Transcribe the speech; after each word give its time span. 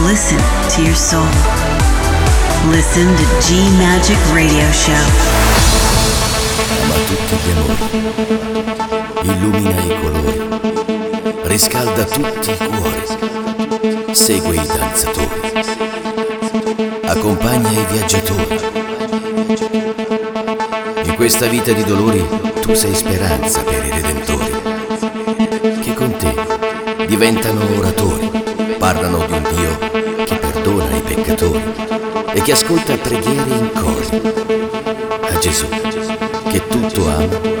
Listen 0.00 0.38
to 0.70 0.82
your 0.82 0.96
soul. 0.96 1.26
Listen 2.70 3.06
to 3.16 3.24
G 3.40 3.68
Magic 3.78 4.18
Radio 4.32 4.70
Show. 4.72 4.92
Ama 6.82 6.94
tutti 7.06 7.36
gli 7.36 7.50
amori, 7.50 7.86
illumina 9.22 9.80
i 9.82 9.94
colori, 10.00 10.34
riscalda 11.44 12.04
tutti 12.04 12.50
i 12.50 12.56
cuori, 12.56 13.02
segue 14.12 14.54
i 14.54 14.66
danzatori, 14.66 15.52
accompagna 17.04 17.70
i 17.70 17.86
viaggiatori. 17.90 18.60
In 21.02 21.14
questa 21.16 21.46
vita 21.46 21.72
di 21.72 21.84
dolori 21.84 22.24
tu 22.60 22.74
sei 22.74 22.94
speranza 22.94 23.62
per 23.62 23.84
i 23.84 23.90
redentori, 23.90 24.52
che 25.80 25.94
con 25.94 26.16
te 26.16 26.34
diventano 27.06 27.60
oratori, 27.76 27.91
parlano 28.82 29.24
di 29.24 29.32
un 29.32 29.48
Dio 29.54 30.24
che 30.24 30.38
perdona 30.38 30.96
i 30.96 31.00
peccatori 31.02 31.62
e 32.32 32.42
che 32.42 32.50
ascolta 32.50 32.96
preghiere 32.96 33.54
in 33.54 33.70
cori. 33.72 34.22
A 35.20 35.38
Gesù 35.38 35.68
che 36.48 36.66
tutto 36.66 37.06
ama 37.06 37.51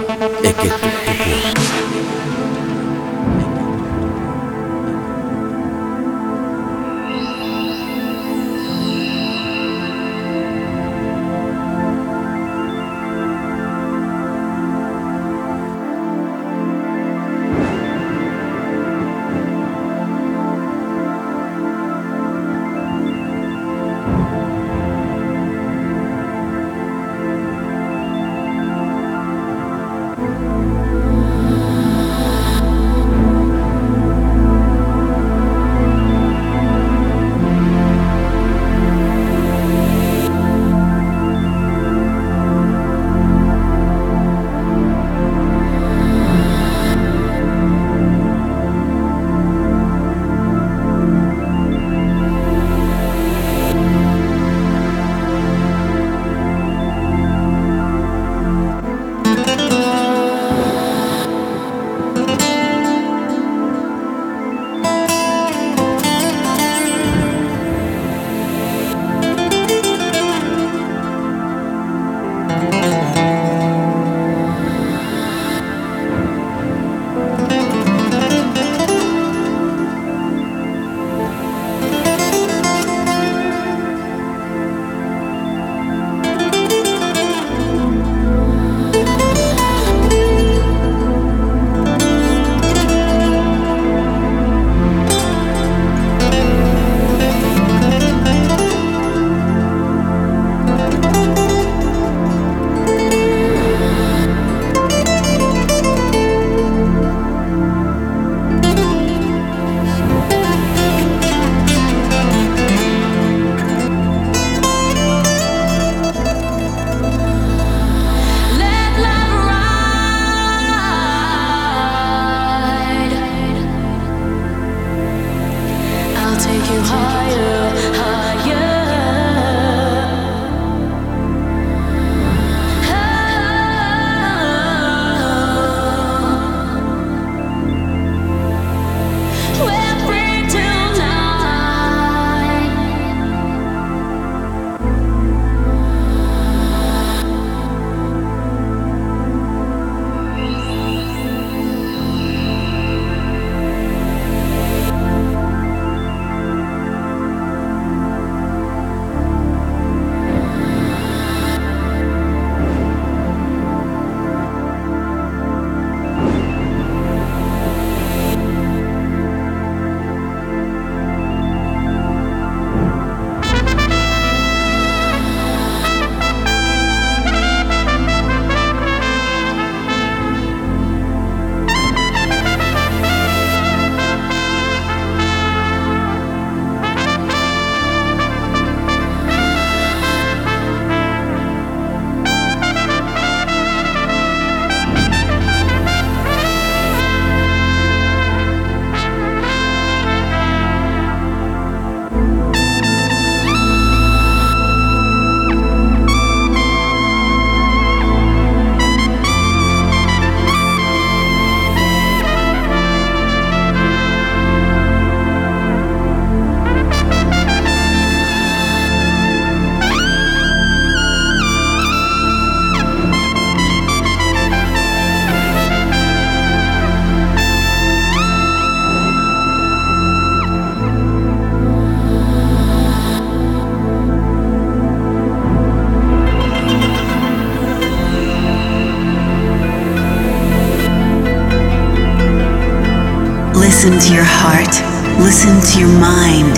Listen 243.82 243.98
to 243.98 244.14
your 244.14 244.24
heart. 244.24 244.74
Listen 245.18 245.60
to 245.72 245.80
your 245.80 245.98
mind. 245.98 246.54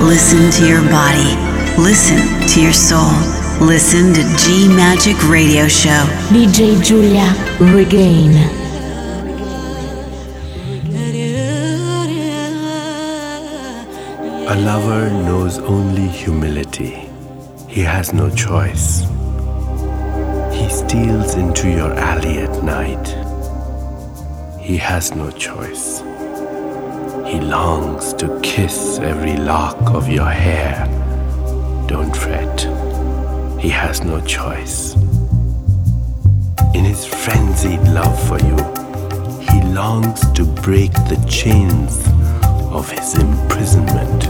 Listen 0.00 0.48
to 0.52 0.64
your 0.64 0.80
body. 0.88 1.34
Listen 1.76 2.18
to 2.50 2.62
your 2.62 2.72
soul. 2.72 3.10
Listen 3.60 4.14
to 4.14 4.22
G 4.38 4.68
Magic 4.68 5.16
Radio 5.28 5.66
Show. 5.66 6.06
DJ 6.30 6.80
Giulia 6.80 7.34
Regain. 7.58 8.30
A 14.46 14.54
lover 14.54 15.10
knows 15.10 15.58
only 15.58 16.06
humility. 16.06 17.08
He 17.66 17.80
has 17.80 18.12
no 18.12 18.30
choice. 18.30 19.00
He 20.52 20.68
steals 20.70 21.34
into 21.34 21.68
your 21.68 21.92
alley 21.94 22.38
at 22.38 22.62
night. 22.62 23.08
He 24.60 24.76
has 24.76 25.12
no 25.12 25.32
choice. 25.32 26.04
He 27.28 27.40
longs 27.40 28.14
to 28.14 28.40
kiss 28.42 28.98
every 29.00 29.36
lock 29.36 29.94
of 29.94 30.08
your 30.08 30.30
hair. 30.30 30.86
Don't 31.86 32.16
fret. 32.16 32.62
He 33.60 33.68
has 33.68 34.02
no 34.02 34.18
choice. 34.22 34.94
In 36.74 36.84
his 36.86 37.04
frenzied 37.04 37.82
love 37.88 38.18
for 38.26 38.38
you, 38.38 38.56
he 39.44 39.60
longs 39.74 40.20
to 40.32 40.44
break 40.62 40.92
the 41.10 41.22
chains 41.28 42.02
of 42.72 42.90
his 42.90 43.14
imprisonment. 43.18 44.24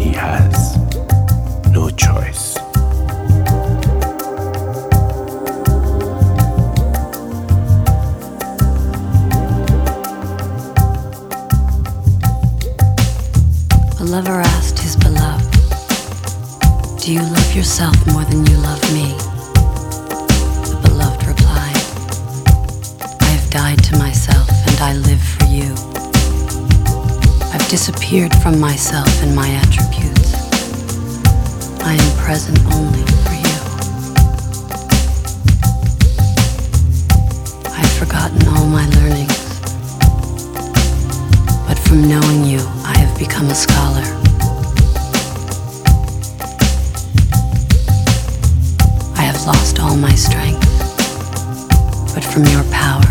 He 0.00 0.10
has 0.10 0.76
no 1.72 1.90
choice. 1.90 2.61
Lover 14.12 14.42
asked 14.42 14.78
his 14.78 14.94
beloved, 14.94 15.50
Do 17.00 17.14
you 17.14 17.22
love 17.22 17.56
yourself 17.56 17.96
more 18.12 18.24
than 18.24 18.44
you 18.44 18.58
love 18.58 18.82
me? 18.92 19.08
The 20.68 20.78
beloved 20.82 21.26
replied, 21.26 21.80
I 23.22 23.30
have 23.32 23.48
died 23.48 23.82
to 23.84 23.96
myself 23.96 24.50
and 24.68 24.78
I 24.80 24.92
live 25.08 25.22
for 25.22 25.46
you. 25.46 25.72
I've 27.54 27.66
disappeared 27.70 28.34
from 28.42 28.60
myself 28.60 29.08
and 29.22 29.34
my 29.34 29.48
attributes. 29.48 30.34
I 31.80 31.94
am 31.94 32.18
present 32.18 32.60
only 32.76 33.04
for 33.24 33.36
you. 33.46 33.58
I've 37.72 37.92
forgotten 37.96 38.46
all 38.48 38.66
my 38.66 38.86
learnings, 39.00 39.58
but 41.66 41.78
from 41.78 42.06
knowing 42.06 42.44
you, 42.44 42.60
I 42.84 42.98
have 42.98 43.18
become 43.18 43.46
a 43.46 43.54
all 49.92 49.98
my 49.98 50.14
strength, 50.14 50.60
but 52.14 52.24
from 52.24 52.44
your 52.44 52.64
power, 52.72 53.01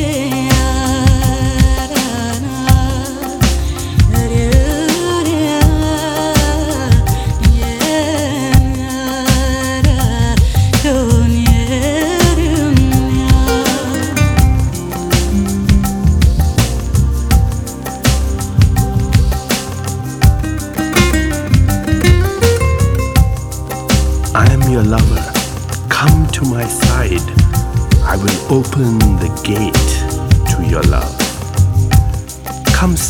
ver 0.00 0.49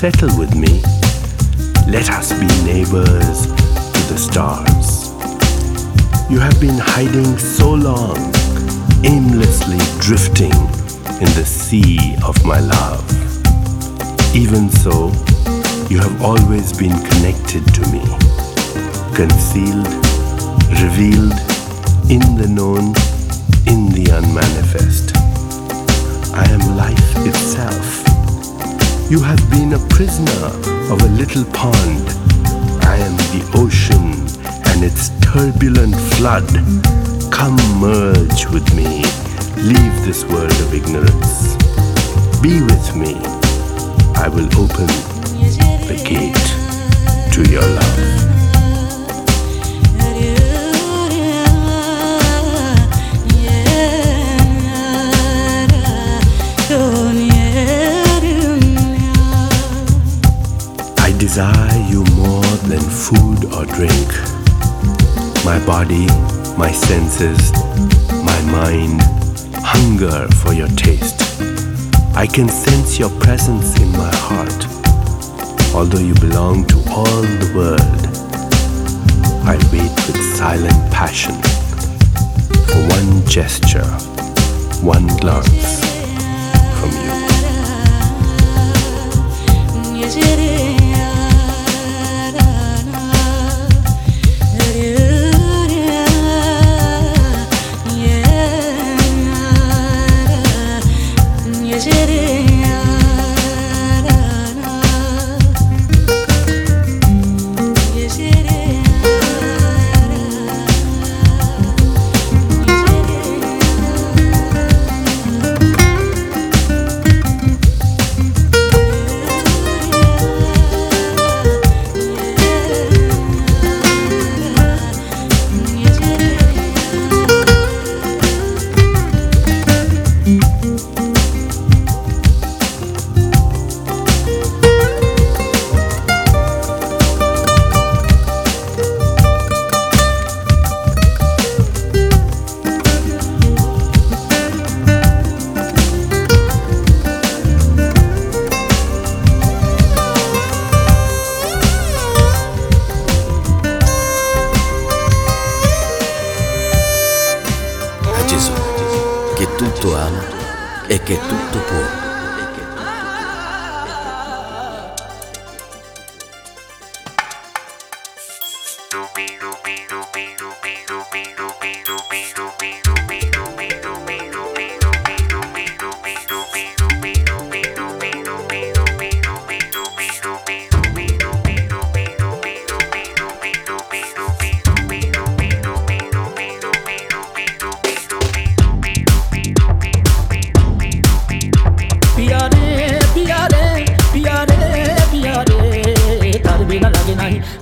settle 0.00 0.34
with 0.38 0.54
me. 0.54 0.80
Let 1.86 2.08
us 2.08 2.32
be 2.32 2.46
neighbors 2.64 3.44
to 3.44 4.00
the 4.08 4.16
stars. 4.16 5.12
You 6.30 6.38
have 6.38 6.58
been 6.58 6.78
hiding 6.78 7.36
so 7.36 7.74
long, 7.74 8.16
aimlessly 9.04 9.76
drifting 10.00 10.56
in 11.20 11.30
the 11.36 11.44
sea 11.44 12.16
of 12.24 12.34
my 12.46 12.60
love. 12.60 13.04
Even 14.34 14.70
so, 14.70 15.12
you 15.90 15.98
have 15.98 16.22
always 16.22 16.72
been 16.72 16.96
connected 17.10 17.62
to 17.74 17.82
me, 17.92 18.00
concealed 19.14 19.86
revealed 20.80 21.36
in 22.08 22.24
the 22.40 22.48
known, 22.48 22.96
in 23.68 23.92
the 23.92 24.08
unmanifest. 24.16 25.14
I 26.34 26.48
am 26.48 26.74
life 26.74 27.26
itself. 27.26 27.99
You 29.10 29.20
have 29.22 29.50
been 29.50 29.72
a 29.72 29.78
prisoner 29.88 30.46
of 30.92 31.02
a 31.02 31.08
little 31.08 31.44
pond. 31.46 32.08
I 32.86 32.94
am 32.94 33.16
the 33.34 33.42
ocean 33.56 34.12
and 34.68 34.84
its 34.84 35.10
turbulent 35.18 35.96
flood. 36.14 36.46
Come 37.32 37.56
merge 37.80 38.46
with 38.46 38.72
me. 38.72 39.02
Leave 39.56 40.04
this 40.06 40.24
world 40.26 40.52
of 40.52 40.72
ignorance. 40.72 41.56
Be 42.40 42.62
with 42.62 42.94
me. 42.94 43.16
I 44.14 44.28
will 44.28 44.46
open 44.56 44.86
the 45.88 46.00
gate 46.06 47.32
to 47.34 47.50
your 47.50 47.62
love. 47.62 48.19
Desire 61.40 61.88
you 61.88 62.04
more 62.16 62.52
than 62.68 62.80
food 62.80 63.46
or 63.54 63.64
drink. 63.64 64.08
My 65.42 65.58
body, 65.64 66.06
my 66.58 66.70
senses, 66.70 67.52
my 68.30 68.40
mind 68.52 69.00
hunger 69.72 70.28
for 70.40 70.52
your 70.52 70.68
taste. 70.68 71.40
I 72.14 72.26
can 72.26 72.50
sense 72.50 72.98
your 72.98 73.08
presence 73.20 73.80
in 73.80 73.90
my 73.92 74.14
heart. 74.28 74.60
Although 75.74 76.04
you 76.08 76.14
belong 76.14 76.66
to 76.66 76.76
all 76.90 77.22
the 77.42 77.50
world, 77.56 78.02
I 79.52 79.56
wait 79.72 79.94
with 80.06 80.20
silent 80.36 80.92
passion 80.92 81.36
for 82.68 82.82
one 82.96 83.26
gesture, 83.26 83.90
one 84.82 85.06
glance 85.22 85.80
from 86.78 86.90
you. 87.02 87.20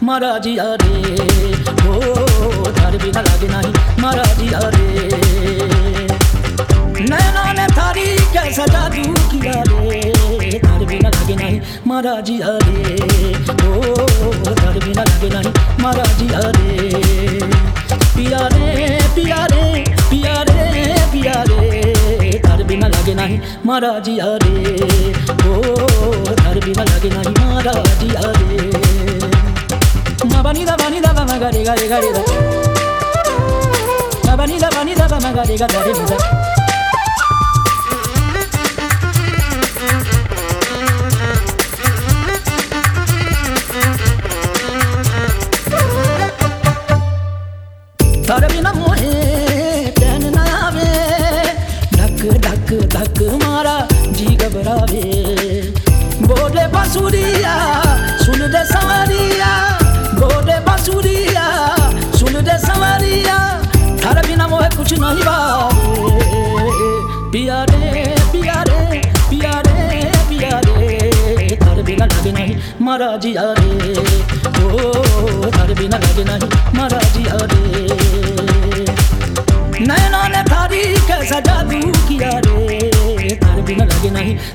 मारा 0.09 0.31
जिया 0.45 0.65
रे 0.81 0.93
ओ, 1.89 1.95
तार 2.77 2.97
बिना 3.03 3.21
लागे 3.27 3.49
नहीं, 3.49 3.73
मारा 4.03 4.25
जिया 4.39 4.61
रे 4.75 4.87
नैना 7.11 7.45
ने 7.59 7.67
थारी 7.77 8.07
कैसा 8.35 8.67
जादू 8.75 9.03
किया 9.33 9.57
रे 9.69 10.51
तार 10.65 10.85
बिना 10.91 11.09
लागे 11.17 11.37
नहीं, 11.43 11.61
मारा 11.87 12.15
जिया 12.29 12.53
रे 12.65 13.35
ओ, 13.69 14.55
तार 14.61 14.79
बिना 14.85 15.05
लागे 15.11 15.29
नहीं, 15.35 15.53
मारा 15.83 16.07
जिया 16.19 16.41
रे 16.57 16.73
पिया 18.17 18.41
रे 18.55 18.67
पिया 19.17 19.45
रे 19.53 19.85
पिया 20.11 20.43
रे 20.49 20.59
पिया 21.13 21.43
रे 21.51 22.33
तार 22.47 22.63
बिना 22.71 22.89
लागे 22.97 23.15
नहीं, 23.21 23.41
मारा 23.67 23.99
जिया 24.09 24.33
रे 24.45 24.57
ओ, 25.49 25.55
तार 26.43 26.61
बिना 26.67 26.85
लागे 26.93 27.11
नहीं, 27.17 27.35
मारा 27.45 27.83
जिया 28.01 28.33
रे 28.41 29.18
vanida 30.43 30.77
vanida 30.77 31.13
va 31.13 31.25
magari 31.25 31.63
gari 31.65 31.89
gari 31.89 32.13
da. 32.13 32.23
Vanida 34.37 34.69
vanida 34.71 35.09
va 35.09 35.19
magari 35.21 35.57
gari 35.57 35.75
gari 35.75 35.93
da. 36.07 36.48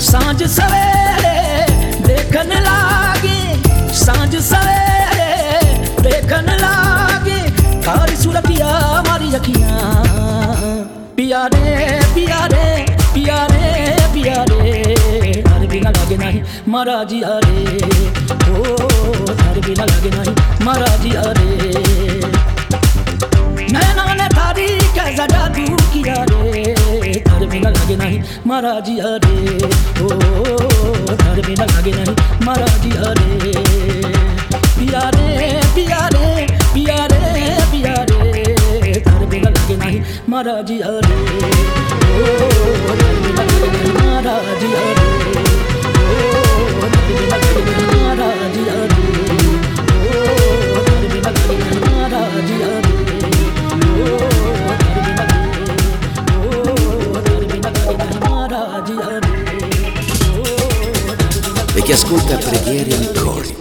साँझ 0.00 0.42
सवेरे 0.50 1.36
देखन 2.06 2.52
लागे, 2.66 3.40
साँझ 3.94 4.32
सवेरे 4.42 5.32
देखन 6.00 6.48
लागे 6.62 7.40
काली 7.84 8.16
सूरतिया 8.16 8.70
मारी 9.08 9.28
अखियाँ। 9.40 9.78
पिया 11.16 11.42
रे 11.52 11.66
पिया 12.14 12.40
रे, 12.52 12.66
पिया 13.14 13.38
बिना 15.70 15.90
लागे 15.90 16.16
नहीं 16.16 16.40
मारा 16.68 17.02
जिया 17.10 17.34
रे। 17.44 17.60
ओ 18.50 18.62
तार 19.30 19.56
बिना 19.66 19.84
लागे 19.84 20.10
नहीं 20.16 20.34
मारा 20.66 20.90
जिया 21.02 21.22
रे। 21.38 21.50
नैना 23.72 24.04
ने 24.14 24.26
थारी 24.34 24.68
कैसा 24.96 25.26
जादू 25.32 25.66
किया 25.92 26.18
रे? 26.30 26.49
लागे 27.90 27.96
नहीं, 27.96 28.18
महाराजी 28.46 28.98
हरे 29.02 29.34
ओ, 30.02 30.08
घर 31.14 31.38
में 31.46 31.54
न 31.58 31.66
लागे 31.70 31.92
नहीं, 31.92 32.14
महाराजी 32.46 32.90
हरे 33.00 33.52
पिया 34.78 35.02
रे 35.14 35.26
पिया 35.74 36.06
रे 36.14 36.46
पिया 36.74 37.04
रे 37.10 37.26
न 39.40 39.52
लागे 39.56 39.76
नहीं, 39.82 40.00
महाराजी 40.28 40.80
हरे 40.86 41.18
ओ, 41.30 42.34
घर 42.86 43.02
में 43.20 43.32
न 43.32 43.38
लागे 43.38 43.68
नहीं, 43.72 43.92
महाराजी 43.98 44.70
हरे 44.76 45.49
ascolta 61.92 62.36
preghiere 62.36 62.94
ancora. 62.94 63.59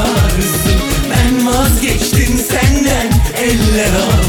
Günahkarsın 0.00 0.80
Ben 1.10 1.46
vazgeçtim 1.46 2.38
senden 2.38 3.08
eller 3.36 3.94
alsın 3.94 4.19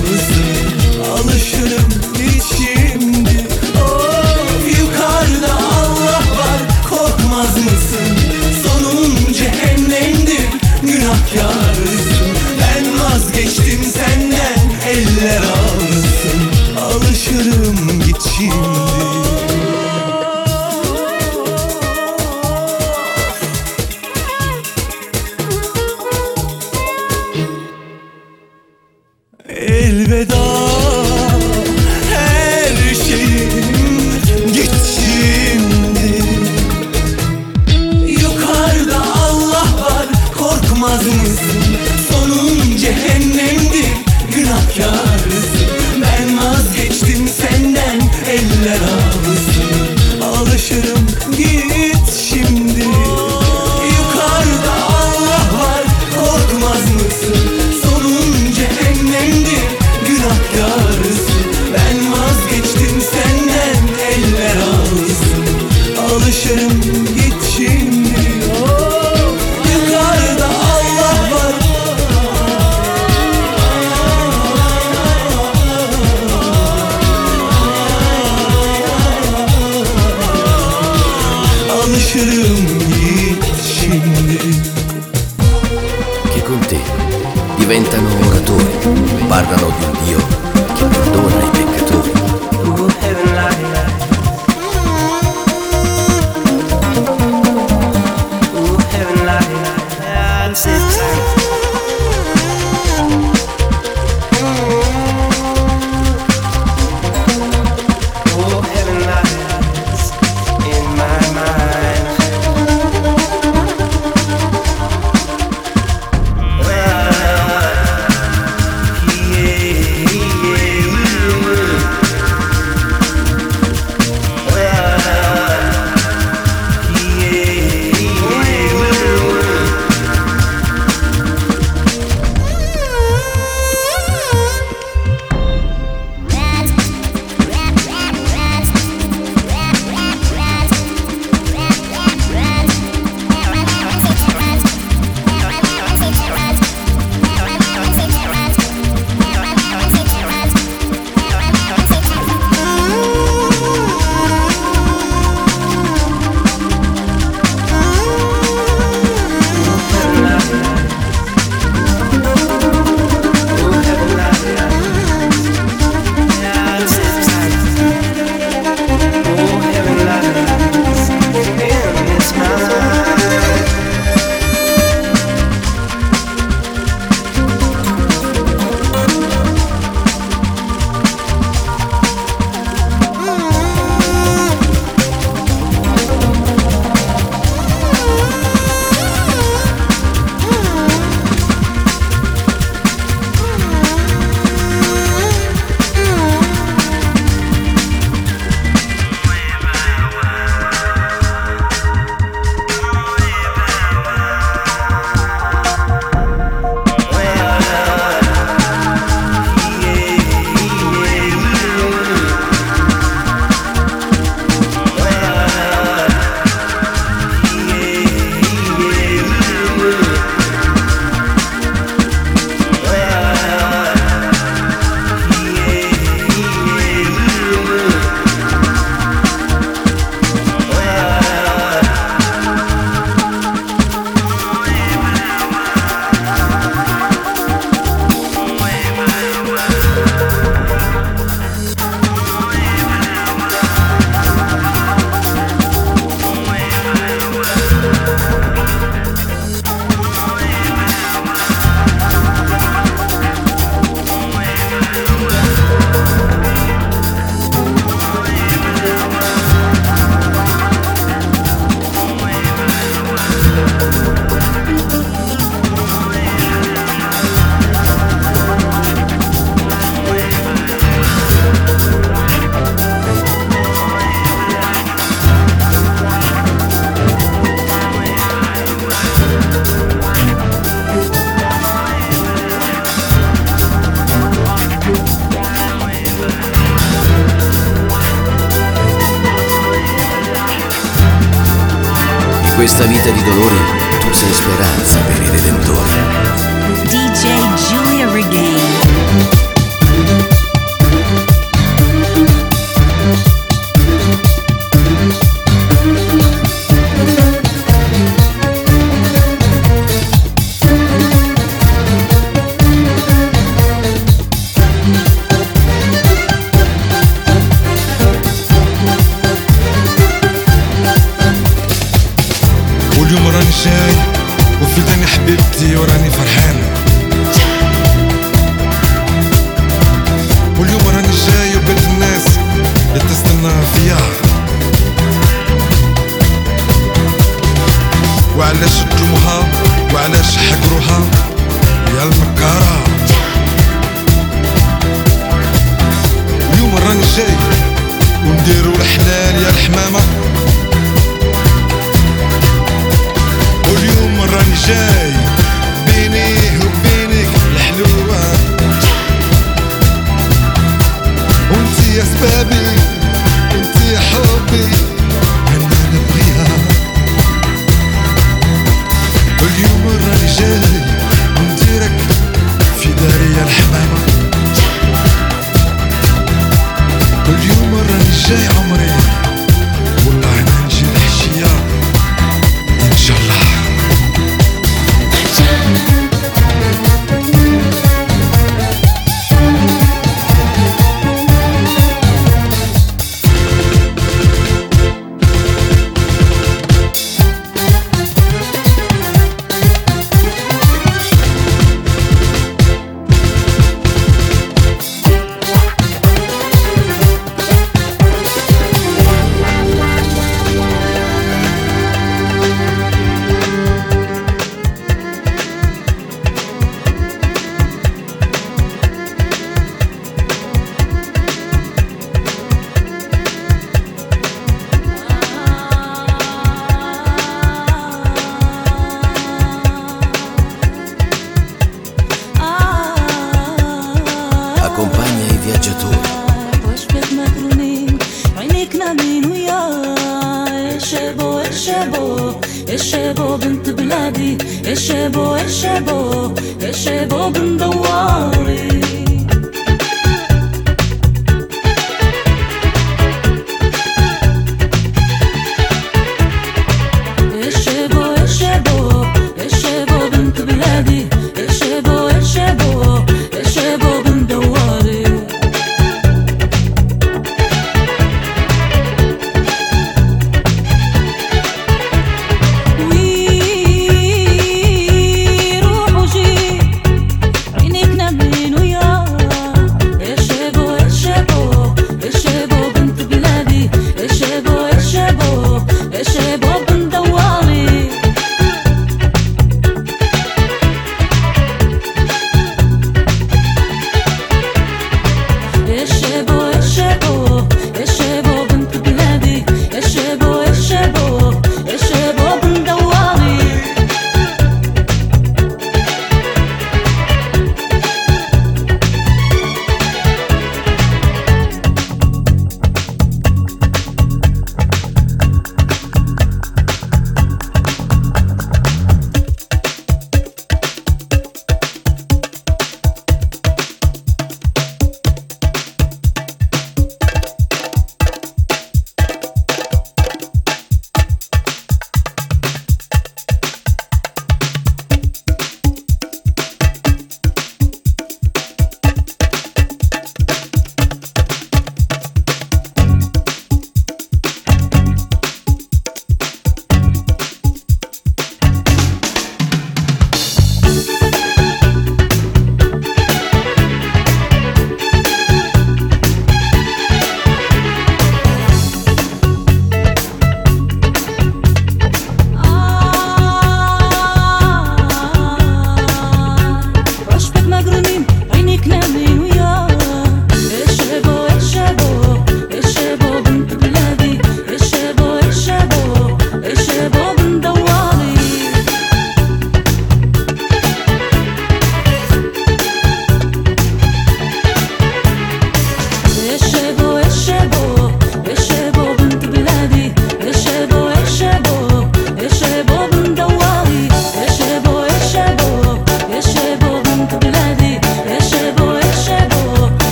الشابو 442.41 442.41
الشابو 442.69 443.37
بنت 443.37 443.71
بلادي 443.71 444.39
الشابو 444.67 445.35
الشابو 445.37 446.33
الشابو 446.63 447.31
بن 447.31 447.57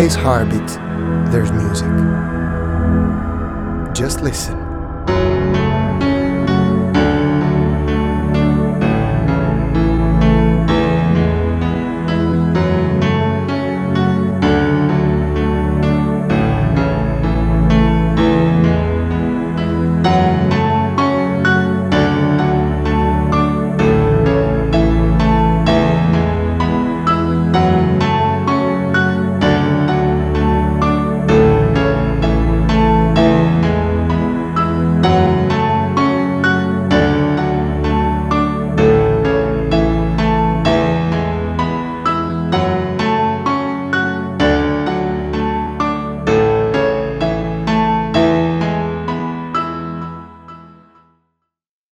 butterfly's 0.00 0.14
heartbeat, 0.14 0.59